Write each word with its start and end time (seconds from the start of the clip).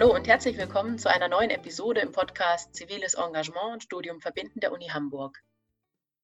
Hallo 0.00 0.14
und 0.14 0.26
herzlich 0.26 0.56
willkommen 0.56 0.96
zu 0.96 1.10
einer 1.10 1.28
neuen 1.28 1.50
Episode 1.50 2.00
im 2.00 2.10
Podcast 2.10 2.74
Ziviles 2.74 3.12
Engagement 3.12 3.74
und 3.74 3.82
Studium 3.82 4.18
Verbinden 4.22 4.58
der 4.58 4.72
Uni 4.72 4.86
Hamburg. 4.86 5.42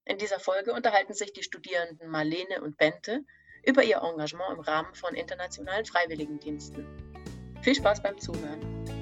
In 0.06 0.16
dieser 0.16 0.41
Folge 0.41 0.72
unterhalten 0.72 1.12
sich 1.12 1.34
die 1.34 1.42
Studierenden 1.42 2.09
Marlene 2.09 2.62
und 2.62 2.78
Bente 2.78 3.20
über 3.66 3.84
ihr 3.84 3.98
Engagement 3.98 4.54
im 4.54 4.60
Rahmen 4.60 4.95
von 4.95 5.14
internationalen 5.14 5.84
Freiwilligendiensten. 5.84 6.86
Viel 7.60 7.74
Spaß 7.74 8.02
beim 8.02 8.18
Zuhören. 8.18 8.95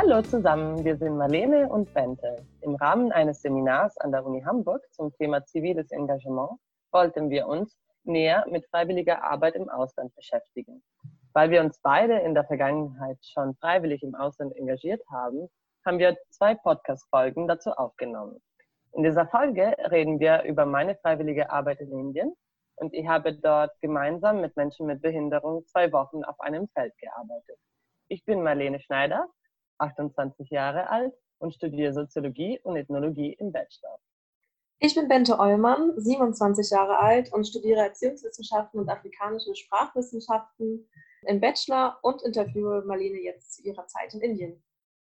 Hallo 0.00 0.22
zusammen, 0.22 0.84
wir 0.84 0.96
sind 0.96 1.16
Marlene 1.16 1.68
und 1.68 1.92
Bente. 1.92 2.46
Im 2.60 2.76
Rahmen 2.76 3.10
eines 3.10 3.42
Seminars 3.42 3.98
an 3.98 4.12
der 4.12 4.24
Uni 4.24 4.40
Hamburg 4.42 4.80
zum 4.92 5.12
Thema 5.14 5.44
ziviles 5.44 5.90
Engagement 5.90 6.52
wollten 6.92 7.30
wir 7.30 7.48
uns 7.48 7.76
näher 8.04 8.46
mit 8.48 8.64
freiwilliger 8.66 9.24
Arbeit 9.24 9.56
im 9.56 9.68
Ausland 9.68 10.14
beschäftigen. 10.14 10.84
Weil 11.32 11.50
wir 11.50 11.60
uns 11.62 11.80
beide 11.82 12.16
in 12.20 12.32
der 12.32 12.44
Vergangenheit 12.44 13.18
schon 13.22 13.56
freiwillig 13.56 14.04
im 14.04 14.14
Ausland 14.14 14.54
engagiert 14.54 15.02
haben, 15.10 15.48
haben 15.84 15.98
wir 15.98 16.16
zwei 16.30 16.54
Podcast-Folgen 16.54 17.48
dazu 17.48 17.72
aufgenommen. 17.72 18.40
In 18.92 19.02
dieser 19.02 19.26
Folge 19.26 19.74
reden 19.90 20.20
wir 20.20 20.44
über 20.44 20.64
meine 20.64 20.94
freiwillige 20.94 21.50
Arbeit 21.50 21.80
in 21.80 21.90
Indien 21.90 22.36
und 22.76 22.94
ich 22.94 23.08
habe 23.08 23.34
dort 23.34 23.72
gemeinsam 23.80 24.42
mit 24.42 24.56
Menschen 24.56 24.86
mit 24.86 25.02
Behinderung 25.02 25.66
zwei 25.66 25.90
Wochen 25.90 26.22
auf 26.22 26.38
einem 26.38 26.68
Feld 26.68 26.96
gearbeitet. 26.98 27.58
Ich 28.06 28.24
bin 28.24 28.44
Marlene 28.44 28.78
Schneider 28.78 29.26
28 29.78 30.50
Jahre 30.50 30.90
alt 30.90 31.14
und 31.38 31.54
studiere 31.54 31.92
Soziologie 31.92 32.60
und 32.62 32.76
Ethnologie 32.76 33.32
im 33.34 33.52
Bachelor. 33.52 33.98
Ich 34.80 34.94
bin 34.94 35.08
Bente 35.08 35.40
Eulmann, 35.40 35.92
27 35.96 36.70
Jahre 36.70 36.98
alt 36.98 37.32
und 37.32 37.46
studiere 37.46 37.80
Erziehungswissenschaften 37.80 38.78
und 38.78 38.88
afrikanische 38.88 39.54
Sprachwissenschaften 39.56 40.88
im 41.22 41.40
Bachelor 41.40 41.98
und 42.02 42.22
interviewe 42.22 42.84
Marlene 42.86 43.18
jetzt 43.20 43.54
zu 43.54 43.62
ihrer 43.62 43.86
Zeit 43.88 44.14
in 44.14 44.20
Indien. 44.20 44.62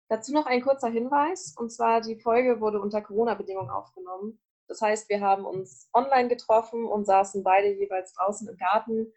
Dazu 0.08 0.34
noch 0.34 0.44
ein 0.44 0.60
kurzer 0.60 0.88
Hinweis, 0.88 1.54
und 1.56 1.70
zwar 1.70 2.02
die 2.02 2.20
Folge 2.20 2.60
wurde 2.60 2.82
unter 2.82 3.00
Corona-Bedingungen 3.00 3.70
aufgenommen. 3.70 4.38
Das 4.68 4.82
heißt, 4.82 5.08
wir 5.08 5.22
haben 5.22 5.46
uns 5.46 5.88
online 5.94 6.28
getroffen 6.28 6.84
und 6.84 7.06
saßen 7.06 7.42
beide 7.42 7.68
jeweils 7.68 8.12
draußen 8.12 8.46
im 8.48 8.58
Garten. 8.58 9.10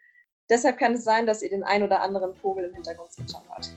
Deshalb 0.50 0.78
kann 0.78 0.94
es 0.94 1.04
sein, 1.04 1.26
dass 1.26 1.42
ihr 1.42 1.50
den 1.50 1.64
ein 1.64 1.84
oder 1.84 2.02
anderen 2.02 2.34
Vogel 2.34 2.66
im 2.66 2.76
Hintergrund 2.76 3.12
zwitschern 3.12 3.44
hört. 3.50 3.70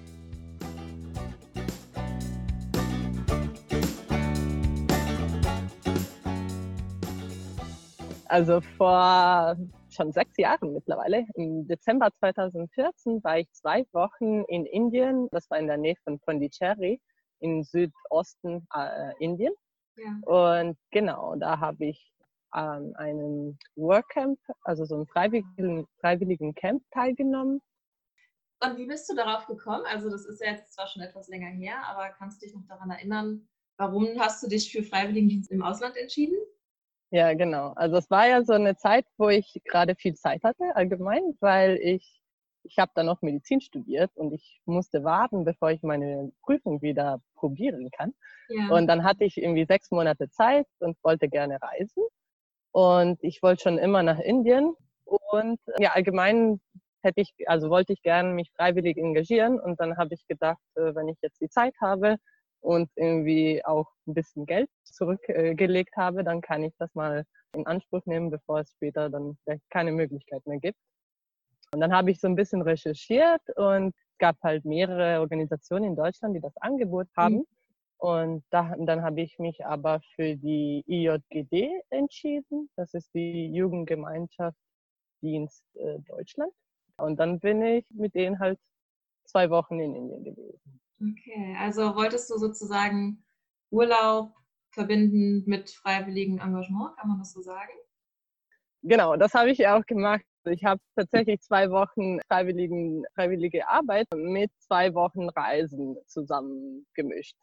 Also 8.28 8.60
vor 8.76 9.56
schon 9.90 10.12
sechs 10.12 10.36
Jahren 10.36 10.74
mittlerweile. 10.74 11.26
Im 11.34 11.66
Dezember 11.66 12.10
2014 12.18 13.24
war 13.24 13.38
ich 13.38 13.50
zwei 13.52 13.86
Wochen 13.92 14.44
in 14.44 14.66
Indien. 14.66 15.28
Das 15.30 15.48
war 15.50 15.58
in 15.58 15.66
der 15.66 15.78
Nähe 15.78 15.96
von 16.04 16.18
Pondicherry 16.20 17.00
im 17.40 17.62
Südosten 17.62 18.66
äh, 18.74 19.12
Indien. 19.18 19.54
Ja. 19.96 20.20
Und 20.26 20.76
genau, 20.90 21.36
da 21.36 21.58
habe 21.58 21.86
ich 21.86 22.12
an 22.50 22.94
einem 22.96 23.58
Workcamp, 23.76 24.38
also 24.62 24.84
so 24.84 24.96
einem 24.96 25.06
freiwilligen, 25.06 25.86
freiwilligen 26.00 26.54
Camp 26.54 26.82
teilgenommen. 26.92 27.62
Und 28.60 28.76
wie 28.76 28.86
bist 28.86 29.08
du 29.08 29.14
darauf 29.14 29.46
gekommen? 29.46 29.84
Also 29.86 30.10
das 30.10 30.26
ist 30.26 30.40
ja 30.42 30.52
jetzt 30.52 30.74
zwar 30.74 30.86
schon 30.86 31.02
etwas 31.02 31.28
länger 31.28 31.48
her, 31.48 31.76
aber 31.86 32.10
kannst 32.10 32.42
du 32.42 32.46
dich 32.46 32.54
noch 32.54 32.66
daran 32.66 32.90
erinnern, 32.90 33.48
warum 33.76 34.18
hast 34.18 34.42
du 34.42 34.48
dich 34.48 34.70
für 34.70 34.82
Freiwilligendienst 34.82 35.50
im 35.50 35.62
Ausland 35.62 35.96
entschieden? 35.96 36.36
Ja, 37.10 37.32
genau. 37.34 37.72
Also 37.74 37.96
es 37.96 38.10
war 38.10 38.28
ja 38.28 38.44
so 38.44 38.52
eine 38.52 38.76
Zeit, 38.76 39.06
wo 39.16 39.28
ich 39.28 39.60
gerade 39.64 39.94
viel 39.94 40.14
Zeit 40.14 40.44
hatte 40.44 40.76
allgemein, 40.76 41.36
weil 41.40 41.78
ich, 41.82 42.20
ich 42.64 42.78
habe 42.78 42.92
dann 42.94 43.06
noch 43.06 43.22
Medizin 43.22 43.60
studiert 43.62 44.10
und 44.14 44.32
ich 44.34 44.60
musste 44.66 45.04
warten, 45.04 45.44
bevor 45.44 45.70
ich 45.70 45.82
meine 45.82 46.32
Prüfung 46.42 46.82
wieder 46.82 47.22
probieren 47.34 47.90
kann. 47.90 48.12
Ja. 48.48 48.68
Und 48.68 48.88
dann 48.88 49.04
hatte 49.04 49.24
ich 49.24 49.38
irgendwie 49.38 49.64
sechs 49.64 49.90
Monate 49.90 50.28
Zeit 50.28 50.66
und 50.80 50.96
wollte 51.02 51.28
gerne 51.28 51.58
reisen. 51.62 52.04
Und 52.72 53.18
ich 53.22 53.42
wollte 53.42 53.62
schon 53.62 53.78
immer 53.78 54.02
nach 54.02 54.18
Indien. 54.18 54.74
Und 55.04 55.58
ja, 55.78 55.92
allgemein 55.92 56.60
hätte 57.02 57.22
ich, 57.22 57.32
also 57.46 57.70
wollte 57.70 57.94
ich 57.94 58.02
gerne 58.02 58.34
mich 58.34 58.50
freiwillig 58.54 58.98
engagieren. 58.98 59.58
Und 59.58 59.80
dann 59.80 59.96
habe 59.96 60.14
ich 60.14 60.26
gedacht, 60.26 60.60
äh, 60.74 60.94
wenn 60.94 61.08
ich 61.08 61.16
jetzt 61.22 61.40
die 61.40 61.48
Zeit 61.48 61.74
habe, 61.80 62.16
und 62.60 62.90
irgendwie 62.96 63.64
auch 63.64 63.86
ein 64.06 64.14
bisschen 64.14 64.46
Geld 64.46 64.68
zurückgelegt 64.84 65.96
habe, 65.96 66.24
dann 66.24 66.40
kann 66.40 66.62
ich 66.62 66.74
das 66.78 66.94
mal 66.94 67.24
in 67.54 67.66
Anspruch 67.66 68.04
nehmen, 68.06 68.30
bevor 68.30 68.60
es 68.60 68.70
später 68.72 69.08
dann 69.10 69.36
vielleicht 69.44 69.68
keine 69.70 69.92
Möglichkeit 69.92 70.46
mehr 70.46 70.58
gibt. 70.58 70.78
Und 71.72 71.80
dann 71.80 71.92
habe 71.92 72.10
ich 72.10 72.20
so 72.20 72.26
ein 72.26 72.34
bisschen 72.34 72.62
recherchiert 72.62 73.42
und 73.56 73.94
es 74.12 74.18
gab 74.18 74.36
halt 74.42 74.64
mehrere 74.64 75.20
Organisationen 75.20 75.84
in 75.84 75.96
Deutschland, 75.96 76.34
die 76.34 76.40
das 76.40 76.56
Angebot 76.58 77.08
haben. 77.16 77.36
Mhm. 77.36 77.46
Und 77.98 78.44
da, 78.50 78.74
dann 78.78 79.02
habe 79.02 79.20
ich 79.20 79.38
mich 79.38 79.66
aber 79.66 80.00
für 80.14 80.36
die 80.36 80.84
IJGD 80.86 81.82
entschieden. 81.90 82.70
Das 82.76 82.94
ist 82.94 83.12
die 83.12 83.52
Jugendgemeinschaft 83.52 84.56
Dienst 85.20 85.64
äh, 85.74 85.98
Deutschland. 86.00 86.52
Und 86.96 87.18
dann 87.18 87.40
bin 87.40 87.60
ich 87.62 87.84
mit 87.90 88.14
denen 88.14 88.38
halt 88.38 88.58
zwei 89.24 89.50
Wochen 89.50 89.80
in 89.80 89.94
Indien 89.94 90.24
gewesen. 90.24 90.80
Okay, 91.00 91.56
also 91.58 91.94
wolltest 91.94 92.28
du 92.30 92.38
sozusagen 92.38 93.24
Urlaub 93.70 94.34
verbinden 94.72 95.44
mit 95.46 95.70
freiwilligem 95.70 96.38
Engagement, 96.38 96.96
kann 96.96 97.08
man 97.08 97.18
das 97.18 97.32
so 97.32 97.40
sagen? 97.40 97.72
Genau, 98.82 99.16
das 99.16 99.34
habe 99.34 99.50
ich 99.50 99.58
ja 99.58 99.76
auch 99.76 99.84
gemacht. 99.86 100.22
Ich 100.44 100.64
habe 100.64 100.80
tatsächlich 100.96 101.40
zwei 101.40 101.70
Wochen 101.70 102.20
freiwilligen, 102.28 103.04
freiwillige 103.14 103.68
Arbeit 103.68 104.06
mit 104.14 104.50
zwei 104.58 104.94
Wochen 104.94 105.28
Reisen 105.30 105.96
zusammen 106.06 106.86
gemischt. 106.94 107.36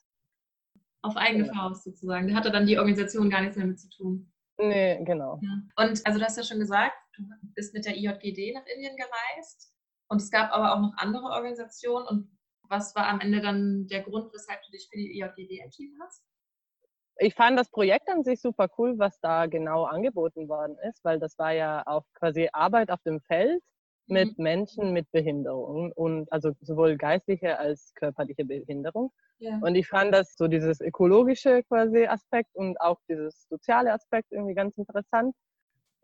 Auf 1.01 1.15
eigene 1.17 1.43
genau. 1.43 1.69
Faust 1.69 1.83
sozusagen. 1.83 2.27
Da 2.27 2.35
hatte 2.35 2.51
dann 2.51 2.65
die 2.65 2.79
Organisation 2.79 3.29
gar 3.29 3.41
nichts 3.41 3.57
mehr 3.57 3.67
mit 3.67 3.79
zu 3.79 3.89
tun. 3.89 4.31
Nee, 4.57 5.03
genau. 5.03 5.39
Ja. 5.41 5.85
Und 5.85 6.05
also 6.05 6.19
du 6.19 6.25
hast 6.25 6.37
ja 6.37 6.43
schon 6.43 6.59
gesagt, 6.59 6.95
du 7.17 7.23
bist 7.53 7.73
mit 7.73 7.85
der 7.85 7.95
IJGD 7.95 8.53
nach 8.53 8.65
Indien 8.65 8.95
gereist. 8.95 9.73
Und 10.07 10.21
es 10.21 10.31
gab 10.31 10.51
aber 10.51 10.73
auch 10.73 10.79
noch 10.79 10.93
andere 10.97 11.25
Organisationen. 11.25 12.07
Und 12.07 12.37
was 12.69 12.95
war 12.95 13.07
am 13.07 13.19
Ende 13.19 13.41
dann 13.41 13.87
der 13.87 14.01
Grund, 14.01 14.33
weshalb 14.33 14.61
du 14.63 14.71
dich 14.71 14.87
für 14.89 14.97
die 14.97 15.19
IJGD 15.19 15.59
entschieden 15.59 15.97
hast? 16.01 16.23
Ich 17.17 17.33
fand 17.33 17.57
das 17.57 17.69
Projekt 17.69 18.09
an 18.09 18.23
sich 18.23 18.41
super 18.41 18.67
cool, 18.77 18.99
was 18.99 19.19
da 19.21 19.45
genau 19.45 19.85
angeboten 19.85 20.49
worden 20.49 20.77
ist, 20.89 21.03
weil 21.03 21.19
das 21.19 21.37
war 21.39 21.53
ja 21.53 21.83
auch 21.85 22.03
quasi 22.13 22.49
Arbeit 22.51 22.91
auf 22.91 23.01
dem 23.03 23.21
Feld 23.21 23.63
mit 24.07 24.37
mhm. 24.37 24.43
Menschen 24.43 24.93
mit 24.93 25.09
Behinderung 25.11 25.91
und 25.93 26.31
also 26.31 26.51
sowohl 26.61 26.97
geistliche 26.97 27.57
als 27.57 27.93
körperliche 27.95 28.45
Behinderung. 28.45 29.11
Ja. 29.39 29.59
Und 29.61 29.75
ich 29.75 29.87
fand 29.87 30.13
das 30.13 30.35
so 30.37 30.47
dieses 30.47 30.79
ökologische 30.81 31.63
quasi 31.63 32.05
Aspekt 32.05 32.55
und 32.55 32.79
auch 32.79 32.99
dieses 33.09 33.47
soziale 33.49 33.93
Aspekt 33.93 34.31
irgendwie 34.31 34.53
ganz 34.53 34.77
interessant. 34.77 35.35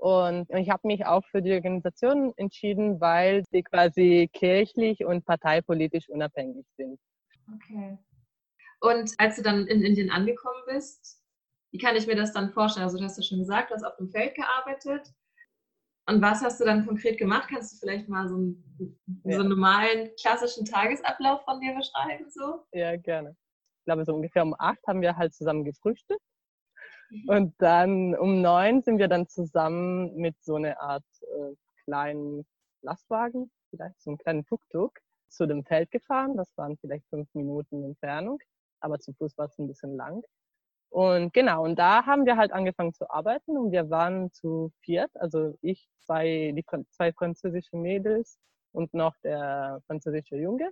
Und 0.02 0.50
ich 0.50 0.72
habe 0.72 0.88
mich 0.88 1.06
auch 1.06 1.24
für 1.26 1.44
die 1.44 1.54
Organisation 1.54 2.34
entschieden, 2.38 3.00
weil 3.00 3.44
sie 3.52 3.62
quasi 3.62 4.32
kirchlich 4.34 5.06
und 5.06 5.26
parteipolitisch 5.26 6.10
unabhängig 6.10 6.66
sind. 6.76 7.00
Okay. 7.54 8.00
Und 8.80 9.14
als 9.20 9.36
du 9.36 9.44
dann 9.44 9.68
in 9.68 9.84
Indien 9.84 10.10
angekommen 10.10 10.64
bist, 10.66 11.22
wie 11.72 11.78
kann 11.78 11.96
ich 11.96 12.08
mir 12.08 12.16
das 12.16 12.34
dann 12.34 12.50
vorstellen? 12.50 12.86
Also 12.86 12.98
du 12.98 13.04
hast 13.04 13.18
ja 13.18 13.24
schon 13.24 13.38
gesagt, 13.38 13.70
du 13.70 13.76
hast 13.76 13.84
auf 13.84 13.96
dem 13.98 14.10
Feld 14.10 14.34
gearbeitet. 14.34 15.08
Und 16.08 16.20
was 16.20 16.42
hast 16.42 16.60
du 16.60 16.66
dann 16.66 16.88
konkret 16.88 17.20
gemacht? 17.20 17.48
Kannst 17.48 17.72
du 17.72 17.78
vielleicht 17.78 18.10
mal 18.10 18.28
so 18.28 18.38
einen, 18.38 19.00
ja. 19.24 19.36
so 19.36 19.42
einen 19.42 19.50
normalen, 19.50 20.10
klassischen 20.20 20.66
Tagesablauf 20.66 21.44
von 21.44 21.60
dir 21.60 21.76
beschreiben? 21.76 22.28
So? 22.32 22.66
Ja, 22.74 22.98
gerne. 22.98 23.36
Ich 23.82 23.86
glaube, 23.86 24.04
so 24.04 24.16
ungefähr 24.16 24.42
um 24.42 24.56
acht 24.58 24.80
haben 24.88 25.02
wir 25.02 25.16
halt 25.16 25.36
zusammen 25.36 25.64
gefrühstückt. 25.64 26.24
Und 27.28 27.54
dann 27.60 28.16
um 28.16 28.42
neun 28.42 28.82
sind 28.82 28.98
wir 28.98 29.08
dann 29.08 29.28
zusammen 29.28 30.16
mit 30.16 30.42
so 30.42 30.56
einer 30.56 30.80
Art 30.80 31.04
äh, 31.22 31.56
kleinen 31.84 32.46
Lastwagen, 32.82 33.52
vielleicht 33.70 34.02
so 34.02 34.12
einem 34.12 34.18
kleinen 34.18 34.46
Tuk-Tuk, 34.46 35.00
zu 35.30 35.46
dem 35.46 35.64
Feld 35.64 35.92
gefahren. 35.92 36.36
Das 36.38 36.56
waren 36.58 36.78
vielleicht 36.78 37.08
fünf 37.10 37.28
Minuten 37.34 37.84
Entfernung, 37.84 38.40
aber 38.80 39.00
zu 39.00 39.14
Fuß 39.14 39.38
war 39.38 39.46
es 39.46 39.58
ein 39.58 39.68
bisschen 39.68 39.96
lang. 39.96 40.24
Und 40.90 41.34
genau, 41.34 41.64
und 41.64 41.80
da 41.80 42.06
haben 42.06 42.26
wir 42.26 42.36
halt 42.36 42.52
angefangen 42.52 42.94
zu 42.94 43.10
arbeiten 43.10 43.58
und 43.58 43.72
wir 43.72 43.90
waren 43.90 44.30
zu 44.34 44.74
viert, 44.82 45.10
also 45.16 45.58
ich, 45.62 45.88
zwei, 46.06 46.52
die, 46.54 46.66
zwei 46.90 47.14
französische 47.14 47.78
Mädels 47.78 48.38
und 48.74 48.94
noch 48.94 49.16
der 49.24 49.82
französische 49.88 50.36
Junge. 50.36 50.70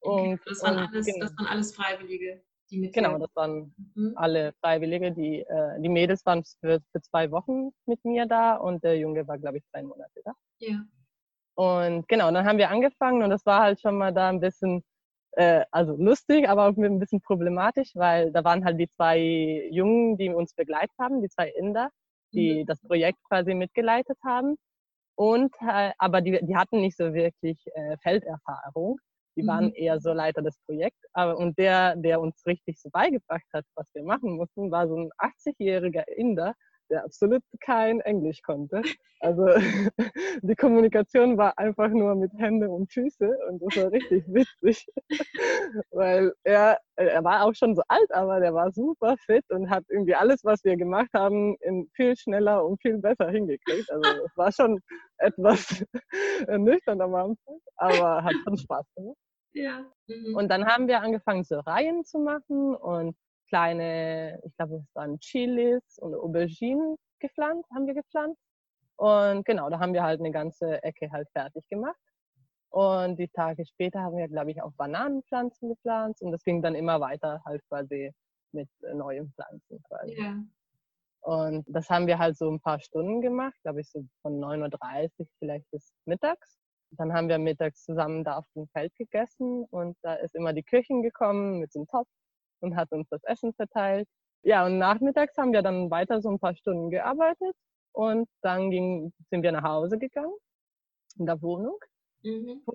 Und, 0.00 0.40
das, 0.44 0.62
waren 0.62 0.76
und, 0.76 0.88
alles, 0.88 1.06
genau. 1.06 1.24
das 1.24 1.36
waren 1.38 1.46
alles 1.46 1.74
Freiwillige 1.74 2.42
die 2.70 2.78
mit 2.78 2.92
Genau, 2.92 3.18
das 3.18 3.34
waren 3.34 3.74
mhm. 3.94 4.12
alle 4.16 4.52
Freiwillige. 4.60 5.12
Die, 5.12 5.40
äh, 5.40 5.80
die 5.80 5.88
Mädels 5.88 6.24
waren 6.26 6.44
für, 6.60 6.80
für 6.92 7.00
zwei 7.02 7.30
Wochen 7.30 7.70
mit 7.86 8.04
mir 8.04 8.26
da 8.26 8.56
und 8.56 8.84
der 8.84 8.98
Junge 8.98 9.26
war, 9.26 9.38
glaube 9.38 9.58
ich, 9.58 9.64
drei 9.72 9.82
Monate 9.82 10.20
da. 10.24 10.32
Ja. 10.58 10.84
Und 11.54 12.08
genau, 12.08 12.30
dann 12.30 12.46
haben 12.46 12.58
wir 12.58 12.70
angefangen 12.70 13.22
und 13.22 13.30
das 13.30 13.44
war 13.44 13.60
halt 13.60 13.80
schon 13.80 13.98
mal 13.98 14.12
da 14.12 14.28
ein 14.28 14.40
bisschen 14.40 14.82
äh, 15.32 15.64
also 15.70 15.94
lustig, 15.96 16.48
aber 16.48 16.68
auch 16.68 16.76
ein 16.76 16.98
bisschen 16.98 17.20
problematisch, 17.20 17.90
weil 17.94 18.32
da 18.32 18.44
waren 18.44 18.64
halt 18.64 18.80
die 18.80 18.88
zwei 18.88 19.68
Jungen, 19.70 20.16
die 20.16 20.30
uns 20.30 20.54
begleitet 20.54 20.96
haben, 20.98 21.22
die 21.22 21.28
zwei 21.28 21.48
Inder, 21.50 21.90
die 22.32 22.62
mhm. 22.62 22.66
das 22.66 22.80
Projekt 22.80 23.18
quasi 23.28 23.54
mitgeleitet 23.54 24.18
haben. 24.24 24.56
Und, 25.16 25.54
äh, 25.60 25.92
aber 25.98 26.20
die, 26.22 26.38
die 26.44 26.56
hatten 26.56 26.80
nicht 26.80 26.96
so 26.96 27.12
wirklich 27.12 27.58
äh, 27.74 27.96
Felderfahrung. 27.98 28.98
Die 29.36 29.46
waren 29.46 29.66
mhm. 29.66 29.74
eher 29.74 30.00
so 30.00 30.12
Leiter 30.12 30.42
des 30.42 30.58
Projekts. 30.66 31.00
Aber, 31.12 31.36
und 31.36 31.56
der, 31.58 31.96
der 31.96 32.20
uns 32.20 32.44
richtig 32.46 32.80
so 32.80 32.90
beigebracht 32.90 33.46
hat, 33.52 33.64
was 33.74 33.86
wir 33.94 34.02
machen 34.02 34.36
mussten, 34.36 34.70
war 34.70 34.88
so 34.88 34.96
ein 34.96 35.10
80-jähriger 35.18 36.06
Inder, 36.08 36.54
der 36.90 37.04
absolut 37.04 37.42
kein 37.60 38.00
Englisch 38.00 38.42
konnte. 38.42 38.82
Also 39.20 39.46
die 40.42 40.54
Kommunikation 40.56 41.38
war 41.38 41.58
einfach 41.58 41.88
nur 41.88 42.14
mit 42.14 42.32
Hände 42.38 42.68
und 42.70 42.92
Füße 42.92 43.38
und 43.48 43.62
das 43.62 43.82
war 43.82 43.92
richtig 43.92 44.24
witzig, 44.28 44.86
weil 45.90 46.32
er, 46.42 46.78
er 46.96 47.24
war 47.24 47.44
auch 47.44 47.54
schon 47.54 47.74
so 47.74 47.82
alt, 47.88 48.12
aber 48.12 48.40
der 48.40 48.54
war 48.54 48.72
super 48.72 49.16
fit 49.18 49.44
und 49.50 49.70
hat 49.70 49.84
irgendwie 49.88 50.14
alles, 50.14 50.44
was 50.44 50.64
wir 50.64 50.76
gemacht 50.76 51.10
haben, 51.14 51.56
viel 51.94 52.16
schneller 52.16 52.64
und 52.64 52.80
viel 52.80 52.98
besser 52.98 53.30
hingekriegt. 53.30 53.90
Also 53.90 54.24
es 54.24 54.36
war 54.36 54.52
schon 54.52 54.80
etwas 55.18 55.84
nüchtern 56.48 57.00
am 57.00 57.14
Anfang, 57.14 57.58
aber 57.76 58.24
hat 58.24 58.34
schon 58.44 58.56
Spaß 58.56 58.86
gemacht. 58.94 59.16
Ja. 59.52 59.84
Mhm. 60.06 60.36
Und 60.36 60.48
dann 60.48 60.66
haben 60.66 60.88
wir 60.88 61.00
angefangen, 61.02 61.44
so 61.44 61.58
Reihen 61.60 62.04
zu 62.04 62.18
machen 62.18 62.74
und 62.74 63.16
kleine, 63.50 64.40
ich 64.44 64.56
glaube, 64.56 64.76
es 64.76 64.94
waren 64.94 65.18
Chilis 65.18 65.98
und 65.98 66.14
Auberginen 66.14 66.96
gepflanzt, 67.18 67.68
haben 67.74 67.86
wir 67.86 67.94
gepflanzt. 67.94 68.40
Und 68.96 69.44
genau, 69.44 69.68
da 69.68 69.78
haben 69.80 69.92
wir 69.92 70.02
halt 70.02 70.20
eine 70.20 70.30
ganze 70.30 70.82
Ecke 70.82 71.10
halt 71.10 71.28
fertig 71.32 71.68
gemacht. 71.68 71.98
Und 72.70 73.18
die 73.18 73.28
Tage 73.28 73.66
später 73.66 74.00
haben 74.00 74.16
wir, 74.16 74.28
glaube 74.28 74.52
ich, 74.52 74.62
auch 74.62 74.72
Bananenpflanzen 74.74 75.70
gepflanzt 75.70 76.22
und 76.22 76.30
das 76.30 76.44
ging 76.44 76.62
dann 76.62 76.76
immer 76.76 77.00
weiter 77.00 77.42
halt 77.44 77.62
quasi 77.68 78.12
mit 78.52 78.68
neuen 78.94 79.32
Pflanzen 79.32 79.82
quasi. 79.88 80.16
Ja. 80.16 80.36
Und 81.22 81.64
das 81.68 81.90
haben 81.90 82.06
wir 82.06 82.18
halt 82.18 82.38
so 82.38 82.48
ein 82.48 82.60
paar 82.60 82.78
Stunden 82.80 83.20
gemacht, 83.20 83.56
glaube 83.62 83.80
ich, 83.80 83.90
so 83.90 84.04
von 84.22 84.38
9.30 84.38 85.10
Uhr 85.18 85.26
vielleicht 85.38 85.68
bis 85.70 85.92
mittags. 86.06 86.58
Dann 86.92 87.12
haben 87.12 87.28
wir 87.28 87.38
mittags 87.38 87.84
zusammen 87.84 88.24
da 88.24 88.38
auf 88.38 88.46
dem 88.54 88.68
Feld 88.68 88.94
gegessen 88.96 89.64
und 89.70 89.96
da 90.02 90.14
ist 90.14 90.34
immer 90.34 90.52
die 90.52 90.62
Köchin 90.62 91.02
gekommen 91.02 91.58
mit 91.58 91.72
so 91.72 91.80
einem 91.80 91.86
Topf 91.88 92.08
und 92.60 92.76
hat 92.76 92.92
uns 92.92 93.08
das 93.08 93.22
Essen 93.24 93.52
verteilt. 93.54 94.08
Ja, 94.42 94.64
und 94.64 94.78
nachmittags 94.78 95.36
haben 95.36 95.52
wir 95.52 95.62
dann 95.62 95.90
weiter 95.90 96.22
so 96.22 96.30
ein 96.30 96.38
paar 96.38 96.54
Stunden 96.54 96.90
gearbeitet 96.90 97.54
und 97.92 98.28
dann 98.42 98.70
ging, 98.70 99.12
sind 99.30 99.42
wir 99.42 99.52
nach 99.52 99.64
Hause 99.64 99.98
gegangen, 99.98 100.34
in 101.18 101.26
der 101.26 101.42
Wohnung, 101.42 101.78
mhm. 102.22 102.62
wo, 102.64 102.74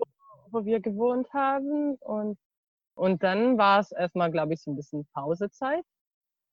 wo, 0.50 0.64
wir 0.64 0.80
gewohnt 0.80 1.32
haben. 1.32 1.96
Und, 1.96 2.38
und 2.94 3.22
dann 3.22 3.58
war 3.58 3.80
es 3.80 3.90
erstmal, 3.92 4.30
glaube 4.30 4.54
ich, 4.54 4.62
so 4.62 4.70
ein 4.70 4.76
bisschen 4.76 5.06
Pausezeit. 5.12 5.84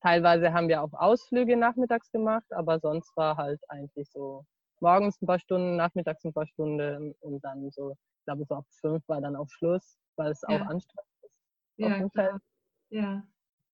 Teilweise 0.01 0.51
haben 0.51 0.67
wir 0.67 0.81
auch 0.81 0.93
Ausflüge 0.93 1.55
nachmittags 1.55 2.11
gemacht, 2.11 2.51
aber 2.51 2.79
sonst 2.79 3.15
war 3.15 3.37
halt 3.37 3.61
eigentlich 3.69 4.09
so 4.11 4.43
morgens 4.81 5.21
ein 5.21 5.27
paar 5.27 5.39
Stunden, 5.39 5.77
nachmittags 5.77 6.25
ein 6.25 6.33
paar 6.33 6.47
Stunden 6.47 7.13
und 7.21 7.41
dann 7.43 7.69
so, 7.71 7.91
ich 7.91 8.25
glaube, 8.25 8.45
so 8.45 8.55
ab 8.55 8.65
fünf 8.81 9.07
war 9.07 9.21
dann 9.21 9.35
auch 9.35 9.49
Schluss, 9.49 9.97
weil 10.17 10.31
es 10.31 10.41
ja. 10.41 10.57
auch 10.57 10.67
anstrengend 10.67 11.09
ist. 11.21 11.31
Ja, 11.77 12.39
ja. 12.93 13.23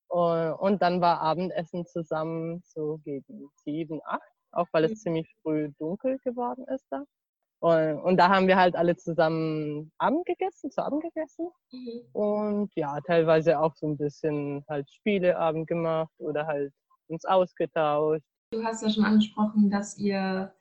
Und, 0.07 0.53
und 0.53 0.81
dann 0.81 1.01
war 1.01 1.21
Abendessen 1.21 1.85
zusammen 1.85 2.63
so 2.65 2.99
gegen 3.03 3.49
sieben, 3.63 4.01
acht, 4.05 4.21
auch 4.51 4.67
weil 4.71 4.85
es 4.85 4.91
mhm. 4.91 4.95
ziemlich 4.95 5.35
früh 5.41 5.69
dunkel 5.77 6.17
geworden 6.23 6.65
ist 6.73 6.85
da. 6.89 7.03
Und, 7.61 7.99
und, 8.01 8.17
da 8.17 8.29
haben 8.29 8.47
wir 8.47 8.55
halt 8.55 8.75
alle 8.75 8.95
zusammen 8.95 9.91
Abend 9.97 10.25
gegessen, 10.25 10.71
zu 10.71 10.83
Abend 10.83 11.03
gegessen. 11.03 11.49
Mhm. 11.71 12.01
Und 12.13 12.71
ja, 12.75 12.99
teilweise 13.01 13.59
auch 13.59 13.75
so 13.75 13.85
ein 13.85 13.97
bisschen 13.97 14.63
halt 14.69 14.89
Spieleabend 14.89 15.67
gemacht 15.67 16.13
oder 16.19 16.47
halt 16.47 16.73
uns 17.07 17.25
ausgetauscht. 17.25 18.23
Du 18.51 18.63
hast 18.63 18.81
ja 18.81 18.89
schon 18.89 19.03
angesprochen, 19.03 19.69
dass 19.69 19.97
ihr 19.97 20.53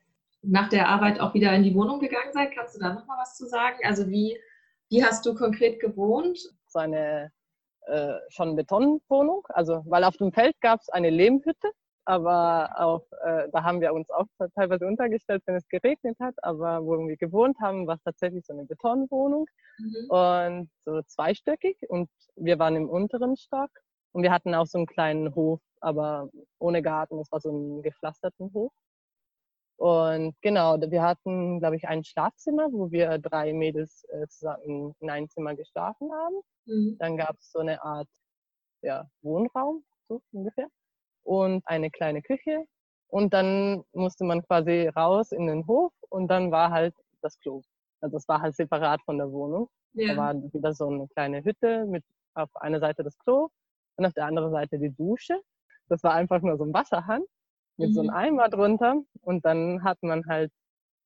nach 0.43 0.69
der 0.69 0.89
Arbeit 0.89 1.21
auch 1.21 1.35
wieder 1.35 1.55
in 1.55 1.63
die 1.63 1.75
Wohnung 1.75 2.01
gegangen 2.01 2.33
seid. 2.33 2.53
Kannst 2.53 2.75
du 2.75 2.81
da 2.81 2.93
nochmal 2.93 3.19
was 3.19 3.37
zu 3.37 3.47
sagen? 3.47 3.79
Also 3.85 4.09
wie, 4.09 4.37
wie 4.91 5.05
hast 5.05 5.25
du 5.25 5.35
konkret 5.35 5.81
gewohnt? 5.81 6.39
So 6.67 6.81
eine 6.81 7.31
äh, 7.87 8.15
schon 8.29 8.57
Betonwohnung, 8.57 9.47
also 9.49 9.83
weil 9.87 10.05
auf 10.05 10.17
dem 10.17 10.33
Feld 10.33 10.61
gab 10.61 10.81
es 10.81 10.89
eine 10.89 11.11
Lehmhütte, 11.11 11.71
aber 12.05 12.71
auch, 12.79 13.03
äh, 13.23 13.49
da 13.53 13.65
haben 13.65 13.81
wir 13.81 13.93
uns 13.93 14.09
auch 14.11 14.27
teilweise 14.55 14.87
untergestellt, 14.87 15.43
wenn 15.47 15.57
es 15.57 15.69
geregnet 15.69 16.17
hat, 16.21 16.35
aber 16.43 16.85
wo 16.85 16.97
wir 17.07 17.17
gewohnt 17.17 17.59
haben, 17.61 17.87
war 17.87 17.97
es 17.97 18.03
tatsächlich 18.03 18.47
so 18.47 18.53
eine 18.53 18.65
Betonwohnung 18.65 19.47
mhm. 19.79 20.11
und 20.11 20.71
so 20.81 21.03
zweistöckig 21.03 21.77
und 21.89 22.09
wir 22.37 22.59
waren 22.59 22.77
im 22.77 22.89
unteren 22.89 23.37
Stock 23.37 23.71
und 24.13 24.23
wir 24.23 24.33
hatten 24.33 24.55
auch 24.55 24.67
so 24.67 24.79
einen 24.79 24.87
kleinen 24.87 25.35
Hof, 25.35 25.61
aber 25.81 26.31
ohne 26.59 26.83
Garten, 26.83 27.19
es 27.19 27.31
war 27.31 27.41
so 27.41 27.51
ein 27.51 27.83
gepflasterten 27.83 28.53
Hof. 28.55 28.73
Und 29.79 30.35
genau, 30.43 30.77
wir 30.81 31.03
hatten, 31.03 31.61
glaube 31.61 31.77
ich, 31.77 31.87
ein 31.87 32.03
Schlafzimmer, 32.03 32.69
wo 32.73 32.91
wir 32.91 33.19
drei 33.19 33.53
Mädels 33.53 34.05
äh, 34.09 34.27
zusammen 34.27 34.93
in 34.99 35.09
ein 35.09 35.29
Zimmer 35.29 35.55
geschlafen 35.55 36.11
haben. 36.13 36.41
Mhm. 36.67 36.97
Dann 36.99 37.17
gab 37.17 37.37
es 37.39 37.53
so 37.53 37.61
eine 37.61 37.81
Art 37.83 38.09
ja, 38.83 39.09
Wohnraum, 39.23 39.85
so 40.09 40.21
ungefähr, 40.33 40.67
und 41.23 41.63
eine 41.67 41.91
kleine 41.93 42.23
Küche. 42.23 42.65
Und 43.07 43.33
dann 43.33 43.85
musste 43.93 44.25
man 44.25 44.43
quasi 44.43 44.89
raus 44.89 45.31
in 45.31 45.47
den 45.47 45.65
Hof 45.69 45.93
und 46.09 46.27
dann 46.27 46.51
war 46.51 46.71
halt 46.71 46.95
das 47.23 47.39
Klo. 47.39 47.63
Also 48.01 48.17
es 48.17 48.27
war 48.27 48.41
halt 48.41 48.57
separat 48.57 49.01
von 49.05 49.17
der 49.17 49.31
Wohnung. 49.31 49.69
Ja. 49.93 50.15
Da 50.15 50.17
war 50.17 50.35
wieder 50.53 50.75
so 50.75 50.89
eine 50.89 51.07
kleine 51.09 51.45
Hütte 51.45 51.87
mit 51.87 52.05
auf 52.35 52.55
einer 52.57 52.81
Seite 52.81 53.05
das 53.05 53.17
Klo 53.19 53.49
und 53.97 54.07
auf 54.07 54.13
der 54.13 54.27
anderen 54.27 54.51
Seite 54.51 54.79
die 54.79 54.91
Dusche. 54.91 55.41
Das 55.89 56.03
war 56.03 56.15
einfach 56.15 56.43
nur 56.43 56.57
so 56.57 56.65
ein 56.65 56.75
Wasserhahn 56.75 57.23
mit 57.79 57.91
mhm. 57.91 57.95
so 57.95 58.01
einem 58.01 58.11
mhm. 58.11 58.17
Eimer 58.17 58.49
drunter. 58.49 59.03
Und 59.23 59.45
dann 59.45 59.83
hat 59.83 59.99
man 60.03 60.27
halt, 60.27 60.53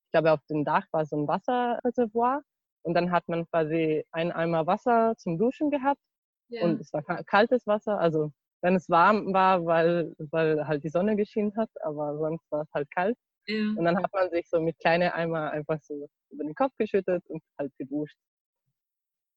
ich 0.07 0.13
glaube, 0.13 0.33
auf 0.33 0.41
dem 0.51 0.65
Dach 0.65 0.87
war 0.93 1.07
so 1.07 1.17
ein 1.17 1.29
Wasserreservoir. 1.29 2.43
Und 2.83 2.95
dann 2.95 3.13
hat 3.13 3.29
man 3.29 3.47
quasi 3.47 4.05
einen 4.11 4.33
Eimer 4.33 4.67
Wasser 4.67 5.15
zum 5.17 5.39
Duschen 5.39 5.71
gehabt. 5.71 6.01
Ja. 6.49 6.65
Und 6.65 6.81
es 6.81 6.93
war 6.93 7.03
kaltes 7.03 7.67
Wasser, 7.67 7.99
also 7.99 8.33
wenn 8.61 8.77
es 8.77 8.89
warm 8.89 9.33
war, 9.33 9.65
weil, 9.65 10.15
weil 10.31 10.67
halt 10.67 10.85
die 10.85 10.89
Sonne 10.89 11.17
geschienen 11.17 11.53
hat, 11.57 11.71
aber 11.83 12.17
sonst 12.19 12.45
war 12.51 12.63
es 12.63 12.73
halt 12.75 12.91
kalt. 12.91 13.17
Ja. 13.47 13.61
Und 13.77 13.85
dann 13.85 13.97
hat 13.97 14.13
man 14.13 14.31
sich 14.31 14.49
so 14.49 14.61
mit 14.61 14.79
kleinen 14.79 15.11
Eimer 15.11 15.51
einfach 15.51 15.81
so 15.81 16.09
über 16.31 16.45
den 16.45 16.55
Kopf 16.55 16.73
geschüttet 16.79 17.25
und 17.29 17.43
halt 17.59 17.73
geduscht 17.79 18.17